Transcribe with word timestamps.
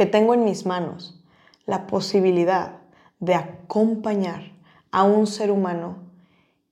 que 0.00 0.06
tengo 0.06 0.32
en 0.32 0.44
mis 0.44 0.64
manos 0.64 1.20
la 1.66 1.86
posibilidad 1.86 2.78
de 3.18 3.34
acompañar 3.34 4.50
a 4.90 5.02
un 5.04 5.26
ser 5.26 5.50
humano 5.50 5.98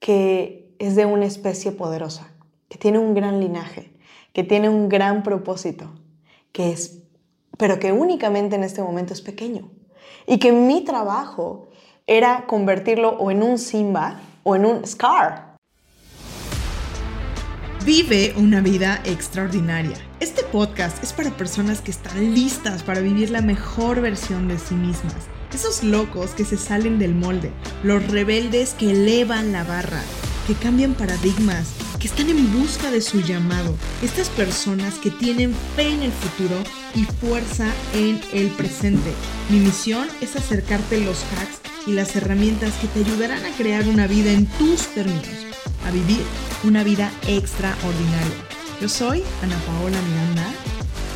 que 0.01 0.75
es 0.79 0.97
de 0.97 1.05
una 1.05 1.27
especie 1.27 1.73
poderosa, 1.73 2.33
que 2.71 2.79
tiene 2.79 2.99
un 2.99 3.13
gran 3.13 3.39
linaje, 3.39 3.93
que 4.33 4.45
tiene 4.45 4.71
un 4.71 4.89
gran 4.89 5.23
propósito, 5.23 5.91
que 6.53 6.73
es, 6.73 7.03
pero 7.59 7.79
que 7.79 7.93
únicamente 7.93 8.57
en 8.57 8.65
este 8.65 8.83
momento 8.83 9.13
es 9.13 9.21
pequeño. 9.21 9.69
Y 10.27 10.39
que 10.39 10.51
mi 10.51 10.83
trabajo 10.83 11.69
era 12.07 12.47
convertirlo 12.47 13.11
o 13.11 13.31
en 13.31 13.43
un 13.43 13.59
Simba 13.59 14.21
o 14.43 14.57
en 14.57 14.65
un 14.65 14.87
Scar. 14.87 15.48
Vive 17.89 18.35
una 18.37 18.61
vida 18.61 19.01
extraordinaria. 19.07 19.97
Este 20.21 20.43
podcast 20.43 21.03
es 21.03 21.15
para 21.15 21.35
personas 21.35 21.81
que 21.81 21.91
están 21.91 22.35
listas 22.35 22.83
para 22.83 23.01
vivir 23.01 23.31
la 23.31 23.41
mejor 23.41 24.03
versión 24.03 24.47
de 24.47 24.59
sí 24.59 24.75
mismas. 24.75 25.15
Esos 25.55 25.83
locos 25.83 26.33
que 26.33 26.45
se 26.45 26.59
salen 26.59 26.99
del 26.99 27.15
molde, 27.15 27.51
los 27.83 28.07
rebeldes 28.09 28.75
que 28.75 28.91
elevan 28.91 29.53
la 29.53 29.65
barra, 29.65 30.03
que 30.47 30.53
cambian 30.53 30.93
paradigmas, 30.93 31.71
que 31.99 32.09
están 32.09 32.29
en 32.29 32.53
busca 32.61 32.91
de 32.91 33.01
su 33.01 33.23
llamado. 33.23 33.75
Estas 34.03 34.29
personas 34.29 34.97
que 34.97 35.11
tienen 35.11 35.55
fe 35.75 35.89
en 35.89 36.03
el 36.03 36.13
futuro 36.13 36.57
y 36.95 37.05
fuerza 37.05 37.73
en 37.95 38.21
el 38.35 38.49
presente. 38.49 39.15
Mi 39.49 39.61
misión 39.61 40.07
es 40.21 40.37
acercarte 40.37 41.01
los 41.01 41.25
hacks 41.33 41.63
y 41.87 41.93
las 41.93 42.15
herramientas 42.17 42.75
que 42.83 42.89
te 42.89 43.01
ayudarán 43.01 43.43
a 43.47 43.57
crear 43.57 43.89
una 43.89 44.07
vida 44.07 44.31
en 44.31 44.45
tus 44.45 44.89
términos, 44.89 45.48
a 45.87 45.91
vivir 45.91 46.23
una 46.65 46.83
vida 46.85 47.11
extraordinaria. 47.27 48.35
Yo 48.81 48.89
soy 48.89 49.23
Ana 49.43 49.57
Paola 49.67 49.99
Miranda. 50.03 50.45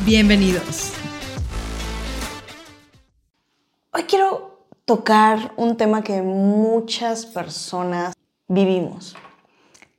Bienvenidos. 0.05 0.93
Hoy 3.91 4.03
quiero 4.03 4.65
tocar 4.85 5.53
un 5.55 5.77
tema 5.77 6.03
que 6.03 6.21
muchas 6.21 7.25
personas 7.25 8.13
vivimos. 8.47 9.15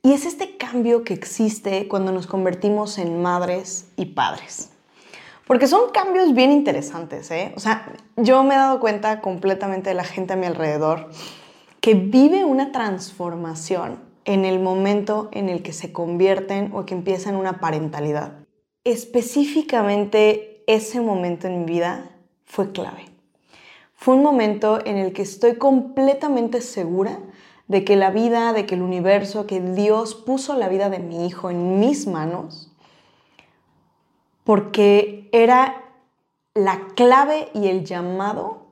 Y 0.03 0.13
es 0.13 0.25
este 0.25 0.57
cambio 0.57 1.03
que 1.03 1.15
existe 1.15 1.87
cuando 1.87 2.11
nos 2.11 2.27
convertimos 2.27 2.99
en 2.99 3.21
madres 3.21 3.87
y 3.97 4.05
padres. 4.05 4.69
Porque 5.47 5.67
son 5.67 5.91
cambios 5.91 6.33
bien 6.33 6.51
interesantes, 6.51 7.31
¿eh? 7.31 7.53
O 7.55 7.59
sea, 7.59 7.91
yo 8.15 8.43
me 8.43 8.55
he 8.55 8.57
dado 8.57 8.79
cuenta 8.79 9.21
completamente 9.21 9.89
de 9.89 9.95
la 9.95 10.03
gente 10.03 10.33
a 10.33 10.35
mi 10.35 10.45
alrededor 10.45 11.09
que 11.81 11.93
vive 11.93 12.45
una 12.45 12.71
transformación 12.71 14.04
en 14.25 14.43
el 14.43 14.59
momento 14.59 15.29
en 15.31 15.49
el 15.49 15.61
que 15.61 15.71
se 15.71 15.93
convierten 15.93 16.71
o 16.73 16.85
que 16.85 16.95
empiezan 16.95 17.35
una 17.35 17.59
parentalidad. 17.59 18.33
Específicamente 18.83 20.63
ese 20.67 20.99
momento 20.99 21.47
en 21.47 21.59
mi 21.59 21.65
vida 21.65 22.09
fue 22.45 22.71
clave. 22.71 23.05
Fue 23.93 24.15
un 24.15 24.23
momento 24.23 24.79
en 24.85 24.97
el 24.97 25.13
que 25.13 25.21
estoy 25.21 25.55
completamente 25.55 26.61
segura 26.61 27.19
de 27.67 27.83
que 27.83 27.95
la 27.95 28.11
vida, 28.11 28.53
de 28.53 28.65
que 28.65 28.75
el 28.75 28.81
universo, 28.81 29.47
que 29.47 29.61
Dios 29.61 30.15
puso 30.15 30.55
la 30.55 30.69
vida 30.69 30.89
de 30.89 30.99
mi 30.99 31.25
hijo 31.25 31.49
en 31.49 31.79
mis 31.79 32.05
manos, 32.05 32.71
porque 34.43 35.29
era 35.31 35.83
la 36.53 36.87
clave 36.95 37.49
y 37.53 37.67
el 37.67 37.83
llamado 37.83 38.67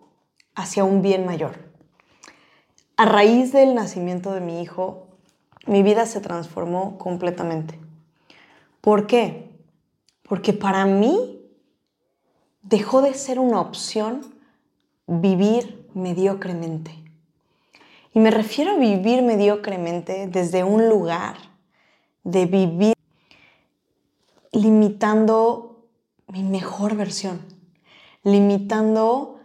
hacia 0.55 0.83
un 0.83 1.01
bien 1.01 1.25
mayor. 1.25 1.71
A 2.95 3.05
raíz 3.05 3.51
del 3.51 3.73
nacimiento 3.73 4.33
de 4.33 4.41
mi 4.41 4.61
hijo, 4.61 5.07
mi 5.65 5.83
vida 5.83 6.05
se 6.05 6.21
transformó 6.21 6.97
completamente. 6.97 7.79
¿Por 8.81 9.07
qué? 9.07 9.49
Porque 10.23 10.53
para 10.53 10.85
mí 10.85 11.41
dejó 12.61 13.01
de 13.01 13.13
ser 13.13 13.39
una 13.39 13.61
opción 13.61 14.21
vivir 15.07 15.87
mediocremente. 15.93 16.91
Y 18.13 18.19
me 18.19 18.31
refiero 18.31 18.71
a 18.71 18.77
vivir 18.77 19.21
mediocremente 19.21 20.27
desde 20.27 20.63
un 20.63 20.87
lugar 20.89 21.35
de 22.23 22.45
vivir 22.45 22.93
limitando 24.51 25.87
mi 26.27 26.43
mejor 26.43 26.95
versión, 26.95 27.41
limitando 28.23 29.39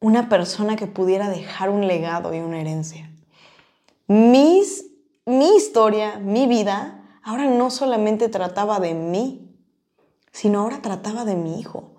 una 0.00 0.28
persona 0.28 0.76
que 0.76 0.86
pudiera 0.86 1.28
dejar 1.28 1.70
un 1.70 1.86
legado 1.86 2.34
y 2.34 2.38
una 2.38 2.60
herencia. 2.60 3.10
Mis 4.06 4.86
mi 5.26 5.56
historia, 5.56 6.18
mi 6.18 6.46
vida, 6.46 7.18
ahora 7.22 7.46
no 7.46 7.70
solamente 7.70 8.28
trataba 8.28 8.78
de 8.78 8.94
mí, 8.94 9.54
sino 10.30 10.60
ahora 10.60 10.80
trataba 10.80 11.24
de 11.24 11.34
mi 11.34 11.60
hijo. 11.60 11.96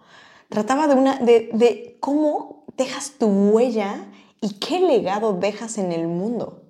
Trataba 0.50 0.88
de, 0.88 0.96
una, 0.96 1.18
de, 1.18 1.50
de 1.54 1.98
cómo 2.00 2.64
dejas 2.78 3.16
tu 3.20 3.28
huella 3.28 4.06
y 4.40 4.54
qué 4.60 4.80
legado 4.80 5.34
dejas 5.34 5.78
en 5.78 5.92
el 5.92 6.08
mundo. 6.08 6.64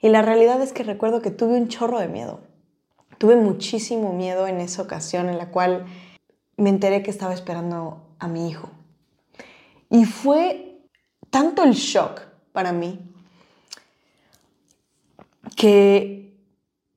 Y 0.00 0.10
la 0.10 0.22
realidad 0.22 0.62
es 0.62 0.72
que 0.72 0.84
recuerdo 0.84 1.22
que 1.22 1.30
tuve 1.30 1.56
un 1.56 1.68
chorro 1.68 1.98
de 1.98 2.08
miedo. 2.08 2.40
Tuve 3.18 3.36
muchísimo 3.36 4.12
miedo 4.12 4.46
en 4.46 4.60
esa 4.60 4.82
ocasión 4.82 5.28
en 5.28 5.38
la 5.38 5.50
cual 5.50 5.86
me 6.56 6.70
enteré 6.70 7.02
que 7.02 7.10
estaba 7.10 7.34
esperando 7.34 8.14
a 8.18 8.28
mi 8.28 8.48
hijo. 8.48 8.70
Y 9.90 10.04
fue 10.04 10.78
tanto 11.30 11.64
el 11.64 11.72
shock 11.72 12.20
para 12.52 12.72
mí 12.72 13.13
que 15.56 16.36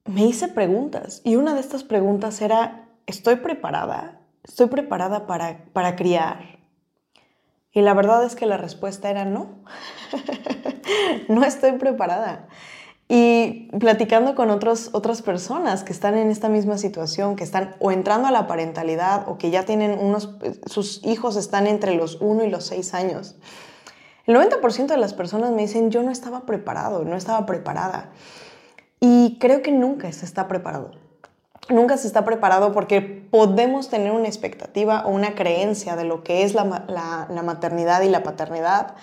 me 0.06 0.25
hice 0.25 0.47
preguntas 0.47 1.22
y 1.24 1.35
una 1.35 1.53
de 1.53 1.59
estas 1.59 1.84
preguntas 1.84 2.41
era, 2.41 2.90
¿estoy 3.06 3.38
preparada? 3.38 4.22
¿Estoy 4.44 4.68
preparada 4.68 5.28
para, 5.28 5.66
para 5.74 5.96
criar? 5.96 6.57
Y 7.74 7.81
la 7.81 7.94
verdad 7.94 8.24
es 8.24 8.36
que 8.36 8.46
la 8.46 8.57
respuesta 8.57 9.09
era 9.09 9.25
no. 9.25 9.63
no 11.28 11.44
estoy 11.44 11.74
preparada. 11.74 12.47
Y 13.09 13.69
platicando 13.80 14.36
con 14.36 14.50
otros, 14.50 14.90
otras 14.94 15.22
personas 15.22 15.84
que 15.84 15.94
están 15.94 16.18
en 16.18 16.30
esta 16.30 16.50
misma 16.50 16.78
situación, 16.78 17.36
que 17.36 17.44
están 17.44 17.75
o 17.80 17.91
entrando 17.91 18.28
a 18.28 18.31
la 18.31 18.47
parentalidad 18.47 19.30
o 19.30 19.38
que 19.38 19.50
ya 19.50 19.63
tienen 19.63 19.97
unos, 20.00 20.36
sus 20.66 21.06
hijos 21.06 21.38
están 21.38 21.68
entre 21.68 21.96
los 21.96 22.18
1 22.19 22.46
y 22.46 22.50
los 22.50 22.66
6 22.66 22.94
años, 22.94 23.36
el 24.27 24.35
90% 24.35 24.88
de 24.88 24.97
las 24.97 25.13
personas 25.13 25.51
me 25.51 25.61
dicen, 25.61 25.89
yo 25.89 26.03
no 26.03 26.11
estaba 26.11 26.45
preparado, 26.45 27.05
no 27.05 27.15
estaba 27.15 27.45
preparada. 27.45 28.09
Y 28.99 29.38
creo 29.39 29.61
que 29.61 29.71
nunca 29.71 30.11
se 30.11 30.25
está 30.25 30.49
preparado. 30.49 30.91
Nunca 31.69 31.97
se 31.97 32.07
está 32.07 32.25
preparado 32.25 32.73
porque 32.73 33.01
podemos 33.01 33.89
tener 33.89 34.11
una 34.11 34.27
expectativa 34.27 35.05
o 35.05 35.09
una 35.11 35.33
creencia 35.33 35.95
de 35.95 36.03
lo 36.03 36.23
que 36.23 36.43
es 36.43 36.53
la, 36.53 36.65
maternidad 37.43 38.01
y 38.01 38.09
la 38.09 38.23
paternidad, 38.23 38.95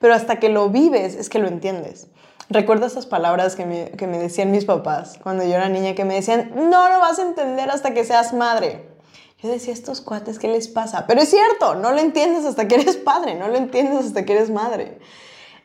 pero 0.00 0.14
hasta 0.14 0.40
que 0.40 0.48
lo 0.48 0.68
vives 0.68 1.14
es 1.14 1.28
que 1.28 1.38
lo 1.38 1.46
entiendes. 1.46 2.08
Recuerdo 2.48 2.86
esas 2.86 3.06
palabras 3.06 3.54
que 3.54 3.66
me, 3.66 3.90
que 3.92 4.08
me 4.08 4.18
decían 4.18 4.50
mis 4.50 4.64
papás 4.64 5.18
cuando 5.22 5.44
yo 5.44 5.54
era 5.54 5.68
niña, 5.68 5.94
que 5.94 6.04
me 6.04 6.14
decían, 6.14 6.52
no 6.54 6.88
lo 6.88 6.98
vas 6.98 7.20
a 7.20 7.22
entender 7.22 7.70
hasta 7.70 7.94
que 7.94 8.04
seas 8.04 8.32
madre. 8.34 8.91
Yo 9.42 9.48
decía, 9.48 9.72
estos 9.72 10.00
cuates, 10.00 10.38
¿qué 10.38 10.46
les 10.46 10.68
pasa? 10.68 11.06
Pero 11.08 11.20
es 11.20 11.28
cierto, 11.28 11.74
no 11.74 11.90
lo 11.90 11.98
entiendes 11.98 12.44
hasta 12.44 12.68
que 12.68 12.76
eres 12.76 12.96
padre, 12.96 13.34
no 13.34 13.48
lo 13.48 13.56
entiendes 13.56 14.06
hasta 14.06 14.24
que 14.24 14.34
eres 14.34 14.50
madre. 14.50 15.00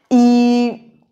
Y 0.09 1.03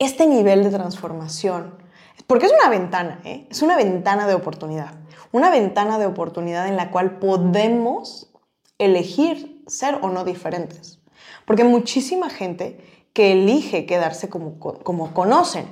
este 0.00 0.26
nivel 0.26 0.64
de 0.64 0.70
transformación, 0.70 1.78
porque 2.26 2.46
es 2.46 2.52
una 2.52 2.68
ventana, 2.68 3.20
¿eh? 3.24 3.46
es 3.48 3.62
una 3.62 3.76
ventana 3.76 4.26
de 4.26 4.34
oportunidad, 4.34 4.94
una 5.30 5.50
ventana 5.50 5.98
de 5.98 6.06
oportunidad 6.06 6.66
en 6.66 6.76
la 6.76 6.90
cual 6.90 7.18
podemos 7.20 8.32
elegir 8.78 9.62
ser 9.68 10.00
o 10.02 10.08
no 10.08 10.24
diferentes. 10.24 10.98
Porque 11.46 11.62
muchísima 11.62 12.28
gente 12.28 12.80
que 13.12 13.32
elige 13.32 13.86
quedarse 13.86 14.28
como, 14.28 14.58
como 14.58 15.14
conocen. 15.14 15.66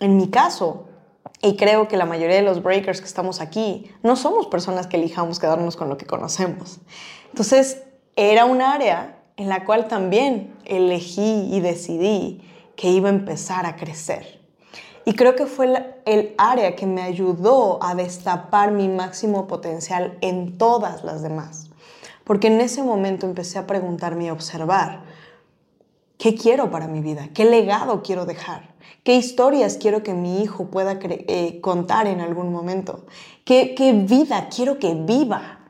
En 0.00 0.16
mi 0.16 0.30
caso, 0.30 0.88
y 1.42 1.56
creo 1.56 1.88
que 1.88 1.96
la 1.96 2.06
mayoría 2.06 2.36
de 2.36 2.42
los 2.42 2.62
breakers 2.62 3.00
que 3.00 3.06
estamos 3.06 3.40
aquí 3.40 3.90
no 4.02 4.16
somos 4.16 4.46
personas 4.46 4.86
que 4.86 4.96
elijamos 4.96 5.38
quedarnos 5.38 5.76
con 5.76 5.88
lo 5.88 5.96
que 5.96 6.06
conocemos. 6.06 6.78
Entonces, 7.30 7.82
era 8.16 8.44
un 8.46 8.62
área 8.62 9.18
en 9.36 9.48
la 9.48 9.64
cual 9.64 9.88
también 9.88 10.54
elegí 10.64 11.48
y 11.52 11.60
decidí 11.60 12.40
que 12.74 12.88
iba 12.88 13.08
a 13.08 13.12
empezar 13.12 13.66
a 13.66 13.76
crecer. 13.76 14.40
Y 15.04 15.14
creo 15.14 15.36
que 15.36 15.46
fue 15.46 15.72
el 16.04 16.34
área 16.36 16.74
que 16.74 16.86
me 16.86 17.02
ayudó 17.02 17.78
a 17.82 17.94
destapar 17.94 18.72
mi 18.72 18.88
máximo 18.88 19.46
potencial 19.46 20.18
en 20.20 20.58
todas 20.58 21.04
las 21.04 21.22
demás. 21.22 21.70
Porque 22.24 22.48
en 22.48 22.60
ese 22.60 22.82
momento 22.82 23.24
empecé 23.24 23.58
a 23.58 23.68
preguntarme 23.68 24.24
y 24.24 24.28
a 24.28 24.32
observar, 24.32 25.02
¿qué 26.18 26.34
quiero 26.34 26.70
para 26.70 26.88
mi 26.88 27.00
vida? 27.00 27.28
¿Qué 27.34 27.44
legado 27.44 28.02
quiero 28.02 28.26
dejar? 28.26 28.74
¿Qué 29.04 29.16
historias 29.16 29.78
quiero 29.78 30.02
que 30.02 30.14
mi 30.14 30.42
hijo 30.42 30.66
pueda 30.66 30.98
eh, 31.00 31.60
contar 31.60 32.06
en 32.06 32.20
algún 32.20 32.52
momento? 32.52 33.06
¿Qué, 33.44 33.74
¿Qué 33.76 33.92
vida 33.92 34.48
quiero 34.54 34.78
que 34.78 34.94
viva? 34.94 35.60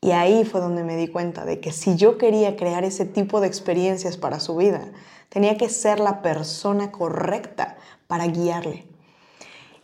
Y 0.00 0.12
ahí 0.12 0.44
fue 0.44 0.60
donde 0.60 0.82
me 0.82 0.96
di 0.96 1.08
cuenta 1.08 1.44
de 1.44 1.60
que 1.60 1.72
si 1.72 1.96
yo 1.96 2.16
quería 2.16 2.56
crear 2.56 2.84
ese 2.84 3.04
tipo 3.04 3.40
de 3.40 3.48
experiencias 3.48 4.16
para 4.16 4.40
su 4.40 4.56
vida, 4.56 4.92
tenía 5.28 5.56
que 5.56 5.68
ser 5.68 6.00
la 6.00 6.22
persona 6.22 6.90
correcta 6.90 7.76
para 8.06 8.26
guiarle. 8.26 8.86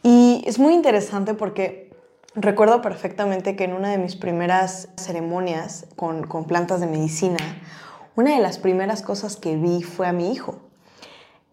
Y 0.03 0.43
es 0.47 0.59
muy 0.59 0.73
interesante 0.73 1.35
porque 1.35 1.91
recuerdo 2.35 2.81
perfectamente 2.81 3.57
que 3.57 3.65
en 3.65 3.73
una 3.73 3.91
de 3.91 3.99
mis 3.99 4.15
primeras 4.17 4.89
ceremonias 4.97 5.87
con, 5.97 6.23
plantas 6.47 6.81
de 6.81 6.87
medicina, 6.87 7.39
una 8.17 8.35
de 8.35 8.43
las 8.43 8.59
primeras 8.59 9.03
cosas 9.03 9.37
que 9.37 9.57
vi 9.57 9.83
fue 9.83 10.07
a 10.07 10.13
mi 10.13 10.33
hijo. 10.33 10.59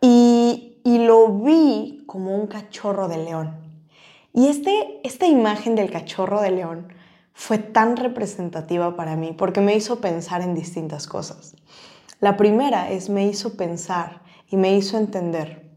Y, 0.01 0.77
y 0.83 1.00
lo 1.06 1.30
vi 1.30 2.04
como 2.07 2.36
un 2.36 2.48
cachorro 2.48 3.07
de 3.07 3.18
león. 3.18 3.56
Y 4.33 4.48
este, 4.48 5.00
esta 5.04 5.27
imagen 5.27 5.75
del 5.75 5.92
cachorro 5.92 6.42
de 6.42 6.51
león 6.51 6.88
fue 7.33 7.57
tan 7.57 7.98
representativa 7.98 8.95
para 8.95 9.15
mí 9.15 9.33
porque 9.38 9.62
me 9.62 9.75
hizo 9.75 10.01
pensar 10.01 10.42
en 10.42 10.56
distintas 10.56 11.07
cosas. 11.07 11.56
La 12.19 12.38
primera 12.38 12.89
es 12.89 13.10
me 13.10 13.27
hizo 13.27 13.56
pensar 13.57 14.21
y 14.50 14.57
me 14.57 14.75
hizo 14.75 14.98
entender 14.98 15.69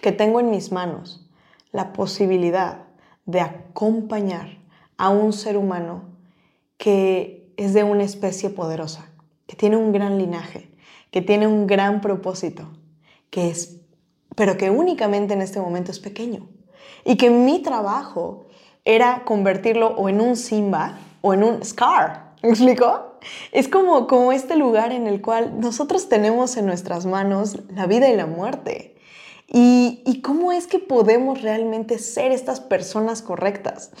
que 0.00 0.12
tengo 0.12 0.40
en 0.40 0.50
mis 0.50 0.72
manos 0.72 1.28
la 1.72 1.92
posibilidad 1.92 2.84
de 3.24 3.40
acompañar 3.40 4.58
a 4.96 5.10
un 5.10 5.32
ser 5.32 5.56
humano 5.56 6.04
que 6.78 7.52
es 7.56 7.74
de 7.74 7.84
una 7.84 8.04
especie 8.04 8.50
poderosa, 8.50 9.10
que 9.46 9.56
tiene 9.56 9.76
un 9.76 9.92
gran 9.92 10.18
linaje, 10.18 10.70
que 11.10 11.22
tiene 11.22 11.46
un 11.46 11.66
gran 11.66 12.00
propósito, 12.00 12.68
que 13.30 13.50
es, 13.50 13.80
pero 14.34 14.56
que 14.56 14.70
únicamente 14.70 15.34
en 15.34 15.42
este 15.42 15.60
momento 15.60 15.90
es 15.90 16.00
pequeño. 16.00 16.48
Y 17.04 17.16
que 17.16 17.30
mi 17.30 17.62
trabajo 17.62 18.46
era 18.84 19.24
convertirlo 19.24 19.88
o 19.96 20.08
en 20.08 20.20
un 20.20 20.36
Simba 20.36 20.98
o 21.20 21.34
en 21.34 21.44
un 21.44 21.64
Scar. 21.64 22.34
¿Me 22.42 22.50
explico? 22.50 23.18
Es 23.52 23.68
como, 23.68 24.06
como 24.06 24.32
este 24.32 24.56
lugar 24.56 24.92
en 24.92 25.06
el 25.06 25.20
cual 25.20 25.60
nosotros 25.60 26.08
tenemos 26.08 26.56
en 26.56 26.66
nuestras 26.66 27.06
manos 27.06 27.58
la 27.74 27.86
vida 27.86 28.08
y 28.08 28.16
la 28.16 28.26
muerte. 28.26 28.96
¿Y, 29.48 30.20
cómo 30.22 30.52
es 30.52 30.66
que 30.66 30.78
podemos 30.78 31.40
realmente 31.40 31.98
ser 31.98 32.32
estas 32.32 32.60
personas 32.60 33.22
correctas? 33.22 33.92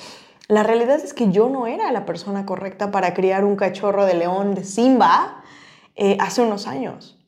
La 0.48 0.62
realidad 0.62 1.00
es 1.02 1.12
que 1.12 1.30
yo 1.30 1.48
no 1.48 1.66
era 1.66 1.90
la 1.90 2.06
persona 2.06 2.46
correcta 2.46 2.90
para 2.90 3.14
criar 3.14 3.44
un 3.44 3.56
cachorro 3.56 4.06
de 4.06 4.14
león 4.14 4.54
de 4.54 4.64
Simba 4.64 5.42
eh, 5.96 6.16
hace 6.20 6.42
unos 6.42 6.66
años. 6.66 7.18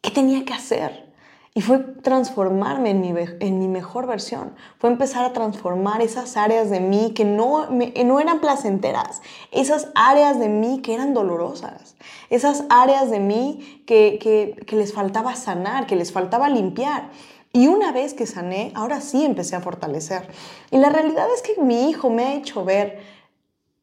¿Qué 0.00 0.10
tenía 0.10 0.44
que 0.46 0.54
hacer? 0.54 1.10
Y 1.52 1.62
fue 1.62 1.78
transformarme 1.78 2.90
en 2.90 3.00
mi, 3.00 3.12
en 3.40 3.58
mi, 3.58 3.68
mejor 3.68 4.06
versión. 4.06 4.54
Fue 4.78 4.88
empezar 4.88 5.24
a 5.24 5.32
transformar 5.32 6.00
esas 6.00 6.36
áreas 6.36 6.70
de 6.70 6.80
mí 6.80 7.12
que 7.12 7.24
no, 7.24 7.66
no 7.68 8.20
eran 8.20 8.40
placenteras. 8.40 9.20
Esas 9.50 9.88
áreas 9.96 10.38
de 10.38 10.48
mí 10.48 10.80
que 10.80 10.94
eran 10.94 11.12
dolorosas. 11.12 11.96
Esas 12.30 12.64
áreas 12.70 13.10
de 13.10 13.18
mí 13.18 13.82
que, 13.84 14.18
que, 14.22 14.64
que 14.64 14.76
les 14.76 14.94
faltaba 14.94 15.34
sanar, 15.34 15.86
que 15.86 15.96
les 15.96 16.12
faltaba 16.12 16.48
limpiar. 16.48 17.10
Y 17.52 17.66
una 17.66 17.90
vez 17.92 18.14
que 18.14 18.26
sané, 18.26 18.72
ahora 18.74 19.00
sí 19.00 19.24
empecé 19.24 19.56
a 19.56 19.60
fortalecer. 19.60 20.28
Y 20.70 20.78
la 20.78 20.88
realidad 20.88 21.26
es 21.34 21.42
que 21.42 21.60
mi 21.60 21.90
hijo 21.90 22.08
me 22.08 22.24
ha 22.24 22.34
hecho 22.34 22.64
ver 22.64 23.00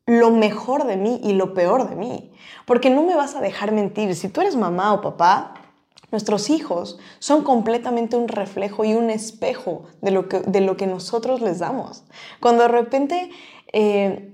lo 0.05 0.31
mejor 0.31 0.85
de 0.85 0.95
mí 0.95 1.19
y 1.23 1.33
lo 1.33 1.53
peor 1.53 1.89
de 1.89 1.95
mí. 1.95 2.31
Porque 2.65 2.89
no 2.89 3.03
me 3.03 3.15
vas 3.15 3.35
a 3.35 3.41
dejar 3.41 3.73
mentir. 3.73 4.15
Si 4.15 4.29
tú 4.29 4.39
eres 4.41 4.55
mamá 4.55 4.93
o 4.93 5.01
papá, 5.01 5.53
nuestros 6.11 6.49
hijos 6.49 6.97
son 7.19 7.43
completamente 7.43 8.15
un 8.15 8.29
reflejo 8.29 8.85
y 8.85 8.93
un 8.93 9.09
espejo 9.09 9.83
de 10.01 10.11
lo 10.11 10.29
que, 10.29 10.39
de 10.39 10.61
lo 10.61 10.77
que 10.77 10.87
nosotros 10.87 11.41
les 11.41 11.59
damos. 11.59 12.05
Cuando 12.39 12.63
de 12.63 12.69
repente 12.69 13.29
eh, 13.73 14.31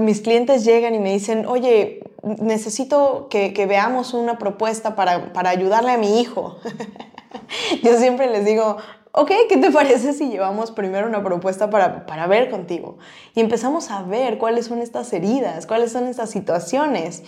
mis 0.00 0.20
clientes 0.20 0.64
llegan 0.66 0.94
y 0.94 0.98
me 0.98 1.12
dicen, 1.12 1.46
oye, 1.46 2.04
necesito 2.22 3.28
que, 3.30 3.54
que 3.54 3.64
veamos 3.64 4.12
una 4.12 4.36
propuesta 4.38 4.94
para, 4.94 5.32
para 5.32 5.48
ayudarle 5.48 5.92
a 5.92 5.98
mi 5.98 6.20
hijo. 6.20 6.58
Yo 7.82 7.96
siempre 7.98 8.30
les 8.30 8.44
digo, 8.44 8.76
ok, 9.12 9.30
¿qué 9.48 9.56
te 9.56 9.70
parece 9.70 10.12
si 10.12 10.28
llevamos 10.28 10.70
primero 10.70 11.06
una 11.06 11.22
propuesta 11.22 11.70
para, 11.70 12.06
para, 12.06 12.26
ver 12.26 12.50
contigo? 12.50 12.98
Y 13.34 13.40
empezamos 13.40 13.90
a 13.90 14.02
ver 14.02 14.38
cuáles 14.38 14.66
son 14.66 14.80
estas 14.80 15.12
heridas, 15.12 15.66
cuáles 15.66 15.92
son 15.92 16.06
estas 16.06 16.30
situaciones 16.30 17.22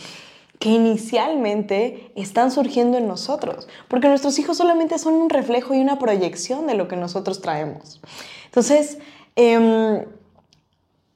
que 0.59 0.71
inicialmente 0.71 2.13
están 2.15 2.51
surgiendo 2.51 2.97
en 2.97 3.07
nosotros, 3.07 3.69
porque 3.89 4.09
nuestros 4.09 4.39
hijos 4.39 4.57
solamente 4.57 4.99
son 4.99 5.15
un 5.15 5.29
reflejo 5.29 5.75
y 5.75 5.81
una 5.81 5.99
proyección 5.99 6.67
de 6.67 6.75
lo 6.75 6.89
que 6.89 6.97
nosotros 6.97 7.41
traemos. 7.41 8.01
Entonces, 8.47 8.99
em, 9.37 10.05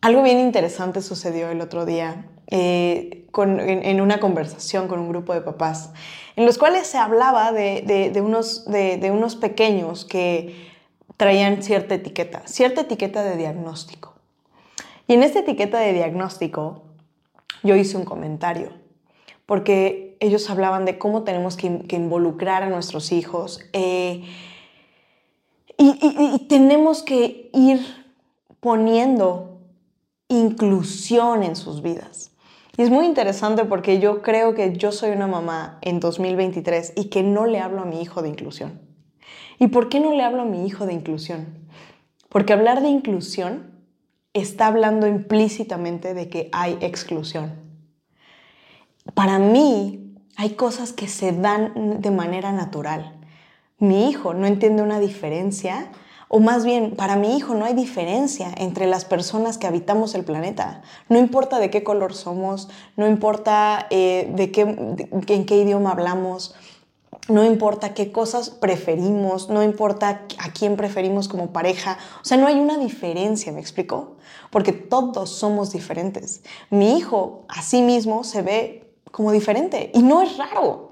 algo 0.01 0.23
bien 0.23 0.39
interesante 0.39 1.03
sucedió 1.03 1.51
el 1.51 1.61
otro 1.61 1.85
día 1.85 2.27
eh, 2.47 3.27
en, 3.37 4.01
una 4.01 4.21
conversación 4.21 4.89
con 4.89 5.01
un 5.01 5.09
grupo 5.09 5.35
de 5.35 5.41
papás, 5.41 5.93
en 6.37 6.47
los 6.47 6.57
cuales 6.57 6.87
se 6.87 6.99
hablaba 6.99 7.53
de, 7.53 8.13
unos, 8.23 9.37
pequeños 9.37 10.05
que 10.05 10.69
traían 11.17 11.63
cierta 11.63 11.97
etiqueta, 11.97 12.43
cierta 12.47 12.83
etiqueta 12.83 13.23
de 13.23 13.37
diagnóstico. 13.37 14.15
Y 15.07 15.15
en 15.15 15.23
esta 15.23 15.41
etiqueta 15.41 15.79
de 15.79 15.93
diagnóstico 15.93 16.83
yo 17.63 17.75
hice 17.75 17.97
un 17.97 18.05
comentario, 18.05 18.73
porque 19.47 20.17
ellos 20.21 20.49
hablaban 20.49 20.85
de 20.85 20.97
cómo 20.97 21.25
tenemos 21.25 21.57
que, 21.57 21.67
involucrar 21.67 22.63
a 22.63 22.69
nuestros 22.69 23.13
hijos 23.13 23.61
eh, 23.73 24.25
y 25.77 26.47
tenemos 26.49 27.03
que 27.03 27.51
ir 27.53 27.81
poniendo 28.61 29.48
inclusión 30.29 31.43
en 31.43 31.57
sus 31.57 31.83
vidas. 31.83 32.33
Y 32.77 32.83
es 32.83 32.91
muy 32.91 33.07
interesante 33.07 33.65
porque 33.65 33.99
yo 33.99 34.23
creo 34.23 34.55
que 34.55 34.77
yo 34.77 34.93
soy 34.93 35.11
una 35.11 35.27
mamá 35.27 35.79
en 35.83 35.99
2023 35.99 36.93
y 36.97 37.07
que 37.07 37.23
no 37.23 37.47
le 37.47 37.61
hablo 37.61 37.83
a 37.83 37.87
mi 37.87 38.01
hijo 38.01 38.23
de 38.23 38.29
inclusión. 38.29 38.81
¿Y 39.59 39.67
por 39.69 39.89
qué 39.89 39.99
no 39.99 40.13
le 40.13 40.23
hablo 40.23 40.43
a 40.43 40.45
mi 40.45 40.65
hijo 40.67 40.87
de 40.87 40.93
inclusión? 40.93 41.69
Porque 42.29 42.53
hablar 42.53 42.81
de 42.83 42.89
inclusión 42.89 43.73
está 44.33 44.69
hablando 44.69 45.09
implícitamente 45.09 46.15
de 46.15 46.29
que 46.29 46.49
hay 46.53 46.79
exclusión. 46.81 47.55
Para 49.15 49.39
mí 49.39 50.15
hay 50.37 50.51
cosas 50.51 50.93
que 50.93 51.09
se 51.09 51.33
dan 51.33 52.01
de 52.01 52.11
manera 52.11 52.53
natural. 52.53 53.19
Mi 53.79 54.09
hijo 54.09 54.35
no 54.35 54.47
entiende 54.47 54.83
una 54.83 55.01
diferencia 55.01 55.91
o 56.29 56.41
más 56.41 56.65
bien, 56.65 56.95
para 56.95 57.17
mi 57.17 57.37
hijo 57.37 57.55
no 57.55 57.65
hay 57.65 57.75
diferencia 57.75 58.53
entre 58.59 58.87
las 58.87 59.05
personas 59.05 59.57
que 59.57 59.67
habitamos 59.67 60.15
el 60.15 60.25
planeta. 60.25 60.83
No 61.09 61.19
importa 61.19 61.59
de 61.59 61.71
qué 61.71 61.83
color 61.83 62.15
somos, 62.15 62.69
no 62.97 63.09
importa 63.09 63.87
eh, 63.91 64.31
de 64.35 64.53
qué, 64.53 64.61
en 64.63 65.47
qué 65.47 65.57
idioma 65.57 65.93
hablamos, 65.93 66.55
no 67.29 67.45
importa 67.45 67.95
qué 67.95 68.13
cosas 68.13 68.51
preferimos, 68.51 69.49
no 69.49 69.63
importa 69.63 70.27
a 70.39 70.53
quién 70.53 70.77
preferimos 70.77 71.29
como 71.29 71.53
pareja. 71.53 71.99
O 72.23 72.25
sea, 72.25 72.37
no 72.37 72.47
hay 72.47 72.59
una 72.59 72.79
diferencia, 72.79 73.53
¿me 73.53 73.61
explico? 73.61 74.17
Porque 74.51 74.73
todos 74.73 75.31
somos 75.31 75.73
diferentes. 75.73 76.43
Mi 76.71 76.97
hijo 76.97 77.45
a 77.49 77.63
sí 77.63 77.83
mismo 77.83 78.25
se 78.25 78.43
ve 78.43 78.95
como 79.11 79.33
diferente 79.33 79.91
y 79.95 80.03
no 80.03 80.23
es 80.23 80.37
raro. 80.37 80.88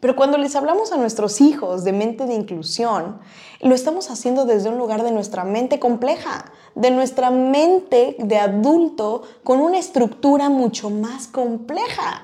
Pero 0.00 0.14
cuando 0.14 0.38
les 0.38 0.54
hablamos 0.54 0.92
a 0.92 0.96
nuestros 0.96 1.40
hijos 1.40 1.82
de 1.82 1.92
mente 1.92 2.26
de 2.26 2.34
inclusión, 2.34 3.18
lo 3.60 3.74
estamos 3.74 4.10
haciendo 4.10 4.44
desde 4.44 4.68
un 4.68 4.78
lugar 4.78 5.02
de 5.02 5.10
nuestra 5.10 5.44
mente 5.44 5.80
compleja, 5.80 6.52
de 6.76 6.92
nuestra 6.92 7.30
mente 7.30 8.14
de 8.20 8.38
adulto 8.38 9.22
con 9.42 9.60
una 9.60 9.78
estructura 9.78 10.50
mucho 10.50 10.88
más 10.90 11.26
compleja. 11.26 12.22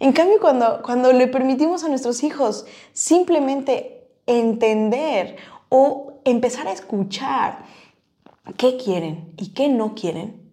En 0.00 0.12
cambio, 0.12 0.40
cuando, 0.40 0.82
cuando 0.82 1.12
le 1.12 1.28
permitimos 1.28 1.84
a 1.84 1.88
nuestros 1.88 2.24
hijos 2.24 2.64
simplemente 2.94 4.08
entender 4.26 5.36
o 5.68 6.14
empezar 6.24 6.66
a 6.68 6.72
escuchar 6.72 7.64
qué 8.56 8.78
quieren 8.78 9.34
y 9.36 9.52
qué 9.52 9.68
no 9.68 9.94
quieren, 9.94 10.43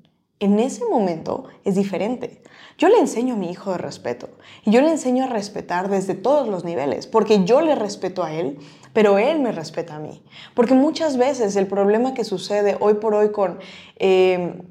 en 0.41 0.60
ese 0.60 0.83
momento 0.86 1.45
es 1.63 1.75
diferente. 1.75 2.41
Yo 2.77 2.89
le 2.89 2.98
enseño 2.98 3.36
a 3.36 3.38
mi 3.38 3.51
hijo 3.51 3.71
de 3.71 3.77
respeto 3.77 4.27
y 4.65 4.71
yo 4.71 4.81
le 4.81 4.89
enseño 4.89 5.25
a 5.25 5.27
respetar 5.27 5.88
desde 5.88 6.15
todos 6.15 6.48
los 6.48 6.65
niveles, 6.65 7.05
porque 7.05 7.45
yo 7.45 7.62
le 7.62 7.75
respeto 7.75 8.24
a 8.24 8.33
él, 8.33 8.57
pero 8.91 9.19
él 9.19 9.39
me 9.39 9.51
respeta 9.51 9.95
a 9.95 10.00
mí. 10.00 10.24
Porque 10.55 10.74
muchas 10.74 11.17
veces 11.17 11.55
el 11.55 11.67
problema 11.67 12.15
que 12.15 12.24
sucede 12.24 12.75
hoy 12.79 12.95
por 12.95 13.13
hoy 13.13 13.31
con 13.31 13.60
eh, 13.98 14.63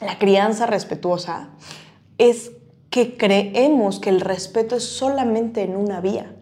la 0.00 0.16
crianza 0.16 0.64
respetuosa 0.64 1.50
es 2.18 2.52
que 2.88 3.16
creemos 3.16 3.98
que 3.98 4.10
el 4.10 4.20
respeto 4.20 4.76
es 4.76 4.84
solamente 4.84 5.62
en 5.62 5.74
una 5.74 6.00
vía. 6.00 6.36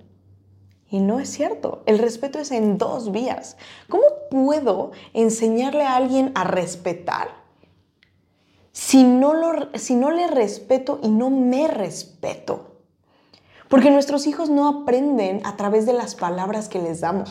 Y 0.91 1.01
no 1.01 1.21
es 1.21 1.31
cierto, 1.31 1.83
el 1.87 1.99
respeto 1.99 2.39
es 2.39 2.53
en 2.53 2.77
dos 2.77 3.13
vías. 3.13 3.57
¿Cómo 3.89 4.05
puedo 4.31 4.93
enseñarle 5.15 5.85
a 5.85 5.97
alguien 5.97 6.33
a 6.35 6.45
respetar 6.45 7.44
si 8.75 9.05
no, 9.05 9.35
lo, 9.35 9.69
si 9.79 9.95
no 9.95 10.11
le 10.11 10.27
respeto 10.27 10.99
y 11.01 11.09
no 11.09 11.31
me 11.31 11.69
respeto? 11.69 12.73
Porque 13.69 13.93
nuestros 13.93 14.27
hijos 14.27 14.51
no 14.51 14.69
aprenden 14.69 15.41
a 15.47 15.57
través 15.57 15.87
de 15.87 15.93
las 15.93 16.17
palabras 16.17 16.69
que 16.69 16.83
les 16.83 17.01
damos. 17.01 17.31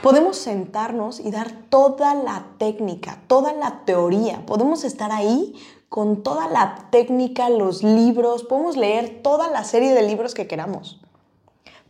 Podemos 0.00 0.36
sentarnos 0.36 1.18
y 1.18 1.32
dar 1.32 1.50
toda 1.70 2.14
la 2.14 2.46
técnica, 2.58 3.20
toda 3.26 3.52
la 3.52 3.82
teoría. 3.84 4.46
Podemos 4.46 4.84
estar 4.84 5.10
ahí 5.10 5.56
con 5.88 6.22
toda 6.22 6.48
la 6.48 6.88
técnica, 6.90 7.50
los 7.50 7.82
libros, 7.82 8.44
podemos 8.44 8.76
leer 8.76 9.22
toda 9.24 9.50
la 9.50 9.64
serie 9.64 9.92
de 9.92 10.02
libros 10.02 10.34
que 10.34 10.46
queramos. 10.46 11.00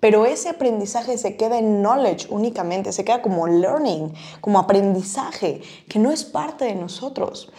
Pero 0.01 0.25
ese 0.25 0.51
aprendizaje 0.51 1.19
se 1.19 1.37
queda 1.37 1.59
en 1.59 1.83
knowledge 1.83 2.29
únicamente, 2.31 2.93
se 2.93 3.05
queda 3.05 3.23
como 3.23 3.47
learning, 3.47 4.15
como 4.41 4.59
aprendizaje, 4.59 5.61
que 5.89 5.99
no 5.99 6.11
es 6.11 6.25
parte 6.25 6.65
de 6.65 6.75
nosotros. 6.75 7.51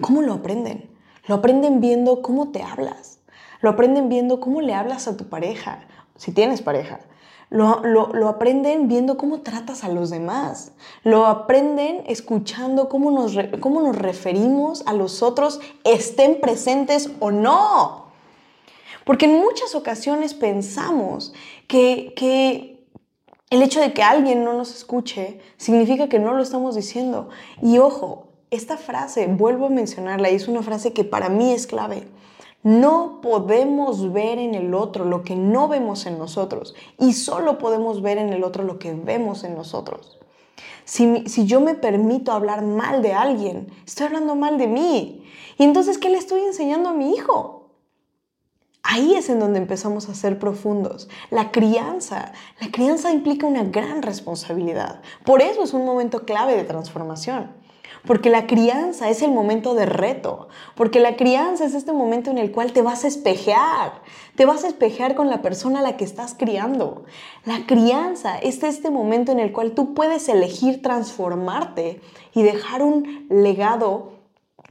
¿Cómo 0.00 0.22
lo 0.22 0.34
aprenden? 0.34 0.90
Lo 1.26 1.36
aprenden 1.36 1.80
viendo 1.80 2.22
cómo 2.22 2.50
te 2.50 2.62
hablas. 2.62 3.20
Lo 3.60 3.70
aprenden 3.70 4.08
viendo 4.08 4.40
cómo 4.40 4.60
le 4.60 4.74
hablas 4.74 5.06
a 5.06 5.16
tu 5.16 5.28
pareja, 5.28 5.86
si 6.16 6.32
tienes 6.32 6.62
pareja. 6.62 7.00
Lo, 7.48 7.82
lo, 7.82 8.28
aprenden 8.28 8.88
viendo 8.88 9.18
cómo 9.18 9.42
tratas 9.42 9.84
a 9.84 9.88
los 9.88 10.08
demás. 10.08 10.72
Lo 11.04 11.26
aprenden 11.26 12.02
escuchando 12.06 12.88
cómo 12.88 13.10
nos, 13.10 13.36
cómo 13.60 13.82
nos 13.82 13.94
referimos 13.94 14.82
a 14.86 14.94
los 14.94 15.22
otros, 15.22 15.60
estén 15.84 16.40
presentes 16.40 17.10
o 17.20 17.30
no. 17.30 18.06
Porque 19.04 19.26
en 19.26 19.38
muchas 19.38 19.74
ocasiones 19.74 20.32
pensamos 20.32 21.34
que, 21.68 22.14
que 22.16 22.86
el 23.50 23.62
hecho 23.62 23.80
de 23.80 23.92
que 23.92 24.02
alguien 24.02 24.44
no 24.44 24.54
nos 24.54 24.74
escuche 24.74 25.40
significa 25.58 26.08
que 26.08 26.18
no 26.18 26.32
lo 26.32 26.42
estamos 26.42 26.74
diciendo. 26.74 27.28
Y 27.60 27.76
ojo, 27.76 28.31
esta 28.52 28.76
frase, 28.76 29.26
vuelvo 29.26 29.66
a 29.66 29.70
mencionarla, 29.70 30.28
es 30.28 30.46
una 30.46 30.62
frase 30.62 30.92
que 30.92 31.04
para 31.04 31.30
mí 31.30 31.52
es 31.52 31.66
clave. 31.66 32.06
No 32.62 33.20
podemos 33.22 34.12
ver 34.12 34.38
en 34.38 34.54
el 34.54 34.74
otro 34.74 35.06
lo 35.06 35.22
que 35.22 35.34
no 35.34 35.68
vemos 35.68 36.04
en 36.06 36.18
nosotros 36.18 36.74
y 36.98 37.14
solo 37.14 37.58
podemos 37.58 38.02
ver 38.02 38.18
en 38.18 38.32
el 38.32 38.44
otro 38.44 38.62
lo 38.62 38.78
que 38.78 38.92
vemos 38.92 39.42
en 39.42 39.56
nosotros. 39.56 40.20
Si, 40.84 41.24
si, 41.26 41.46
yo 41.46 41.60
me 41.60 41.74
permito 41.74 42.30
hablar 42.30 42.62
mal 42.62 43.02
de 43.02 43.14
alguien, 43.14 43.72
estoy 43.86 44.06
hablando 44.06 44.34
mal 44.34 44.58
de 44.58 44.66
mí. 44.66 45.24
Y 45.58 45.64
entonces, 45.64 45.96
¿qué 45.96 46.10
le 46.10 46.18
estoy 46.18 46.42
enseñando 46.42 46.90
a 46.90 46.92
mi 46.92 47.14
hijo? 47.14 47.70
Ahí 48.82 49.14
es 49.14 49.30
en 49.30 49.40
donde 49.40 49.58
empezamos 49.58 50.08
a 50.08 50.14
ser 50.14 50.38
profundos. 50.38 51.08
La 51.30 51.52
crianza, 51.52 52.32
la 52.60 52.70
crianza 52.70 53.12
implica 53.12 53.46
una 53.46 53.62
gran 53.62 54.02
responsabilidad. 54.02 55.00
Por 55.24 55.40
eso 55.40 55.62
es 55.62 55.72
un 55.72 55.86
momento 55.86 56.26
clave 56.26 56.56
de 56.56 56.64
transformación. 56.64 57.61
Porque 58.06 58.30
la 58.30 58.48
crianza 58.48 59.10
es 59.10 59.22
el 59.22 59.30
momento 59.30 59.74
de 59.74 59.86
reto, 59.86 60.48
porque 60.74 60.98
la 60.98 61.16
crianza 61.16 61.64
es 61.64 61.74
este 61.74 61.92
momento 61.92 62.30
en 62.30 62.38
el 62.38 62.50
cual 62.50 62.72
te 62.72 62.82
vas 62.82 63.04
a 63.04 63.08
espejear, 63.08 64.02
te 64.34 64.44
vas 64.44 64.64
a 64.64 64.68
espejear 64.68 65.14
con 65.14 65.30
la 65.30 65.40
persona 65.40 65.78
a 65.78 65.82
la 65.82 65.96
que 65.96 66.04
estás 66.04 66.34
criando. 66.34 67.04
La 67.44 67.64
crianza 67.64 68.38
es 68.38 68.62
este 68.64 68.90
momento 68.90 69.30
en 69.30 69.38
el 69.38 69.52
cual 69.52 69.72
tú 69.72 69.94
puedes 69.94 70.28
elegir 70.28 70.82
transformarte 70.82 72.00
y 72.34 72.42
dejar 72.42 72.82
un 72.82 73.26
legado, 73.30 74.14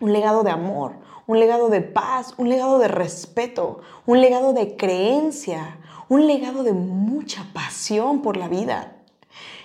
un 0.01 0.11
legado 0.11 0.43
de 0.43 0.51
amor, 0.51 0.95
un 1.25 1.39
legado 1.39 1.69
de 1.69 1.79
paz, 1.79 2.33
un 2.37 2.49
legado 2.49 2.79
de 2.79 2.89
respeto, 2.89 3.79
un 4.05 4.19
legado 4.19 4.51
de 4.51 4.75
creencia, 4.75 5.77
un 6.09 6.27
legado 6.27 6.63
de 6.63 6.73
mucha 6.73 7.45
pasión 7.53 8.21
por 8.21 8.35
la 8.35 8.49
vida. 8.49 8.97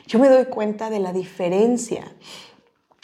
Yo 0.06 0.20
me 0.20 0.28
doy 0.28 0.44
cuenta 0.44 0.88
de 0.88 1.00
la 1.00 1.12
diferencia 1.12 2.04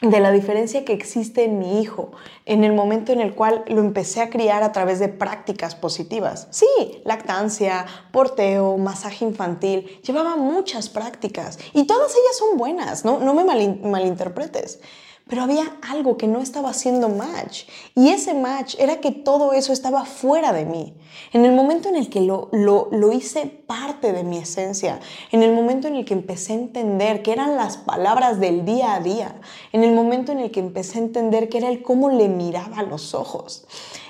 de 0.02 0.20
la 0.20 0.32
diferencia 0.32 0.84
que 0.84 0.92
existe 0.92 1.44
en 1.44 1.58
mi 1.58 1.80
hijo 1.80 2.10
en 2.44 2.64
el 2.64 2.72
momento 2.72 3.12
en 3.12 3.20
el 3.20 3.34
cual 3.34 3.64
lo 3.68 3.80
empecé 3.80 4.20
a 4.20 4.30
criar 4.30 4.64
a 4.64 4.72
través 4.72 4.98
de 4.98 5.08
prácticas 5.08 5.76
positivas. 5.76 6.48
Sí, 6.50 6.66
lactancia, 7.04 7.86
porteo, 8.10 8.76
masaje 8.78 9.24
infantil, 9.24 10.00
llevaba 10.02 10.36
muchas 10.36 10.88
prácticas 10.88 11.58
y 11.72 11.86
todas 11.86 12.10
ellas 12.10 12.36
son 12.36 12.58
buenas, 12.58 13.04
no, 13.04 13.20
no 13.20 13.32
me 13.32 13.44
malinterpretes 13.44 14.80
pero 15.28 15.42
había 15.42 15.76
algo 15.82 16.16
que 16.16 16.26
no 16.26 16.40
estaba 16.40 16.70
haciendo 16.70 17.08
match. 17.08 17.64
Y 17.94 18.08
ese 18.08 18.34
match 18.34 18.74
era 18.78 19.00
que 19.00 19.12
todo 19.12 19.52
eso 19.52 19.72
estaba 19.72 20.04
fuera 20.04 20.52
de 20.52 20.64
mí. 20.64 20.94
En 21.32 21.44
el 21.44 21.52
momento 21.52 21.88
en 21.88 21.96
el 21.96 22.10
que 22.10 22.20
lo, 22.20 22.48
lo, 22.52 22.88
lo, 22.90 23.12
hice 23.12 23.46
parte 23.46 24.12
de 24.12 24.24
mi 24.24 24.38
esencia, 24.38 25.00
en 25.30 25.42
el 25.42 25.52
momento 25.52 25.88
en 25.88 25.96
el 25.96 26.04
que 26.04 26.14
empecé 26.14 26.52
a 26.52 26.56
entender 26.56 27.22
que 27.22 27.32
eran 27.32 27.56
las 27.56 27.76
palabras 27.76 28.40
del 28.40 28.64
día 28.64 28.94
a 28.94 29.00
día, 29.00 29.40
en 29.72 29.84
el 29.84 29.94
momento 29.94 30.32
en 30.32 30.38
el 30.38 30.50
que 30.50 30.60
empecé 30.60 30.98
a 30.98 31.02
entender 31.02 31.48
que 31.48 31.58
era 31.58 31.68
el 31.68 31.82
cómo 31.82 32.10
le 32.10 32.28
miraba 32.28 32.78
a 32.78 32.82
los 32.82 33.14
ojos, 33.14 33.66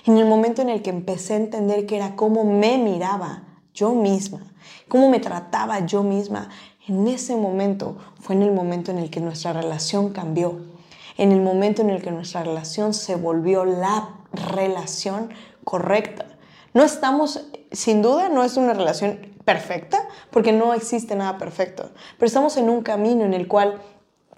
en 0.06 0.16
el 0.16 0.26
momento 0.26 0.62
en 0.62 0.68
el 0.68 0.82
que 0.82 0.90
empecé 0.90 1.34
a 1.34 1.36
entender 1.36 1.86
que 1.86 1.96
era 1.96 2.16
cómo 2.16 2.44
me 2.44 2.78
miraba 2.78 3.44
yo 3.74 3.92
misma, 3.92 4.52
cómo 4.88 5.08
me 5.08 5.20
trataba 5.20 5.86
yo 5.86 6.02
misma, 6.02 6.50
en 6.88 7.06
ese 7.06 7.36
momento 7.36 7.96
fue 8.18 8.34
en 8.34 8.42
el 8.42 8.52
momento 8.52 8.90
en 8.90 8.98
el 8.98 9.10
que 9.10 9.20
nuestra 9.20 9.52
relación 9.52 10.10
cambió 10.10 10.71
en 11.16 11.32
el 11.32 11.40
momento 11.40 11.82
en 11.82 11.90
el 11.90 12.02
que 12.02 12.10
nuestra 12.10 12.42
relación 12.42 12.94
se 12.94 13.16
volvió 13.16 13.64
la 13.64 14.16
relación 14.32 15.30
correcta. 15.64 16.26
No 16.74 16.84
estamos, 16.84 17.46
sin 17.70 18.02
duda, 18.02 18.28
no 18.28 18.44
es 18.44 18.56
una 18.56 18.72
relación 18.72 19.32
perfecta, 19.44 20.08
porque 20.30 20.52
no 20.52 20.72
existe 20.74 21.14
nada 21.16 21.38
perfecto, 21.38 21.90
pero 22.18 22.26
estamos 22.26 22.56
en 22.56 22.70
un 22.70 22.82
camino 22.82 23.24
en 23.24 23.34
el 23.34 23.48
cual 23.48 23.80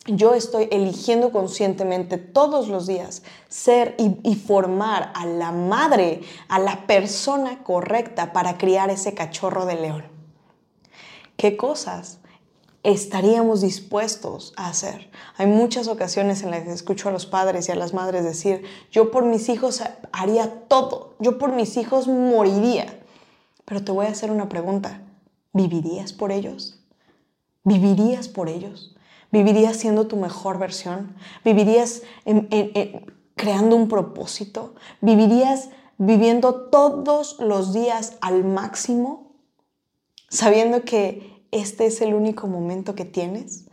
yo 0.06 0.34
estoy 0.34 0.68
eligiendo 0.70 1.32
conscientemente 1.32 2.18
todos 2.18 2.68
los 2.68 2.86
días 2.86 3.22
ser 3.48 3.94
y, 3.98 4.34
formar 4.34 5.12
a 5.14 5.24
la 5.24 5.50
madre, 5.50 6.20
a 6.48 6.58
la 6.58 6.86
persona 6.86 7.62
correcta 7.62 8.32
para 8.32 8.58
criar 8.58 8.90
ese 8.90 9.14
cachorro 9.14 9.64
de 9.64 9.76
león. 9.76 10.04
¿Qué 11.36 11.56
cosas 11.56 12.18
estaríamos 12.84 13.62
dispuestos 13.62 14.52
a 14.56 14.68
hacer. 14.68 15.10
Hay 15.36 15.46
muchas 15.46 15.88
ocasiones 15.88 16.42
en 16.42 16.50
las 16.50 16.64
que 16.64 16.72
escucho 16.72 17.08
a 17.08 17.12
los 17.12 17.26
padres 17.26 17.68
y 17.68 17.72
a 17.72 17.76
las 17.76 17.94
madres 17.94 18.24
decir, 18.24 18.62
yo 18.92 19.10
por 19.10 19.24
mis 19.24 19.48
hijos 19.48 19.82
haría 20.12 20.68
todo, 20.68 21.14
yo 21.18 21.38
por 21.38 21.52
mis 21.52 21.76
hijos 21.78 22.06
moriría. 22.06 23.00
Pero 23.64 23.82
te 23.82 23.90
voy 23.90 24.06
a 24.06 24.10
hacer 24.10 24.30
una 24.30 24.50
pregunta, 24.50 25.00
¿vivirías 25.54 26.12
por 26.12 26.30
ellos? 26.30 26.78
¿Vivirías 27.64 28.28
por 28.28 28.50
ellos? 28.50 28.94
¿Vivirías 29.32 29.78
siendo 29.78 30.06
tu 30.06 30.16
mejor 30.16 30.58
versión? 30.58 31.16
¿Vivirías 31.42 32.02
creando 33.34 33.76
un 33.76 33.88
propósito? 33.88 34.74
¿Vivirías 35.00 35.70
viviendo 35.96 36.54
todos 36.54 37.40
los 37.40 37.72
días 37.72 38.18
al 38.20 38.44
máximo? 38.44 39.32
Sabiendo 40.28 40.84
que 40.84 41.33
este 41.54 41.86
es 41.86 42.00
el 42.00 42.14
único 42.14 42.46
momento 42.46 42.94
que 42.94 43.04
tienes 43.04 43.66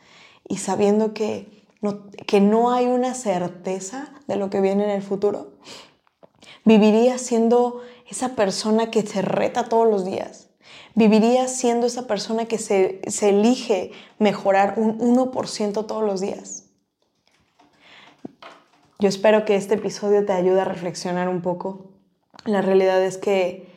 y 0.47 0.57
sabiendo 0.57 1.13
que 1.13 1.65
no, 1.81 2.07
que 2.27 2.39
no 2.39 2.71
hay 2.71 2.85
una 2.85 3.15
certeza 3.15 4.13
de 4.27 4.35
lo 4.35 4.49
que 4.49 4.61
viene 4.61 4.83
en 4.83 4.91
el 4.91 5.01
futuro, 5.01 5.53
vivirías 6.63 7.21
siendo 7.21 7.81
esa 8.07 8.35
persona 8.35 8.91
que 8.91 9.01
se 9.01 9.21
reta 9.21 9.67
todos 9.67 9.89
los 9.89 10.05
días. 10.05 10.49
Vivirías 10.93 11.55
siendo 11.55 11.87
esa 11.87 12.05
persona 12.05 12.45
que 12.45 12.57
se, 12.57 13.01
se 13.07 13.29
elige 13.29 13.91
mejorar 14.19 14.75
un 14.77 14.99
1% 14.99 15.85
todos 15.85 16.03
los 16.03 16.21
días. 16.21 16.65
Yo 18.99 19.09
espero 19.09 19.45
que 19.45 19.55
este 19.55 19.75
episodio 19.75 20.25
te 20.25 20.33
ayude 20.33 20.61
a 20.61 20.65
reflexionar 20.65 21.29
un 21.29 21.41
poco. 21.41 21.89
La 22.45 22.61
realidad 22.61 23.01
es 23.03 23.17
que 23.17 23.73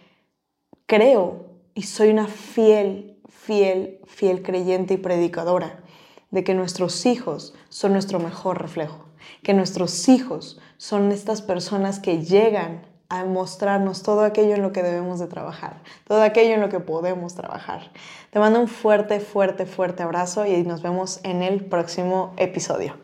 creo 0.87 1.47
y 1.75 1.83
soy 1.85 2.11
una 2.11 2.27
fiel 2.27 3.14
fiel, 3.45 4.01
fiel 4.07 4.43
creyente 4.43 4.95
y 4.95 4.97
predicadora 4.97 5.81
de 6.31 6.45
que 6.45 6.55
nuestros 6.55 7.05
hijos 7.07 7.55
son 7.69 7.93
nuestro 7.93 8.19
mejor 8.19 8.61
reflejo, 8.61 9.05
que 9.43 9.55
nuestros 9.55 10.09
hijos 10.09 10.61
son 10.79 11.13
estas 11.13 11.43
personas 11.43 12.01
que 12.01 12.23
llegan 12.23 12.87
a 13.09 13.25
mostrarnos 13.25 14.03
todo 14.03 14.25
aquello 14.25 14.55
en 14.55 14.63
lo 14.63 14.73
que 14.73 14.83
debemos 14.83 15.21
de 15.21 15.27
trabajar, 15.27 15.83
todo 16.09 16.23
aquello 16.23 16.55
en 16.55 16.61
lo 16.61 16.71
que 16.71 16.81
podemos 16.81 17.35
trabajar. 17.35 17.93
Te 18.31 18.39
mando 18.39 18.61
un 18.61 18.69
fuerte, 18.69 19.21
fuerte, 19.21 19.67
fuerte 19.67 20.03
abrazo 20.03 20.47
y 20.47 20.63
nos 20.63 20.83
vemos 20.83 21.21
en 21.23 21.43
el 21.43 21.65
próximo 21.67 22.33
episodio. 22.39 23.04